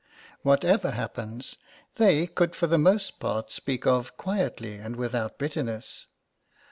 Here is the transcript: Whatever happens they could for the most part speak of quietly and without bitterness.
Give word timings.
Whatever 0.41 0.89
happens 0.89 1.57
they 1.97 2.25
could 2.25 2.55
for 2.55 2.65
the 2.65 2.79
most 2.79 3.19
part 3.19 3.51
speak 3.51 3.85
of 3.85 4.17
quietly 4.17 4.77
and 4.77 4.95
without 4.95 5.37
bitterness. 5.37 6.07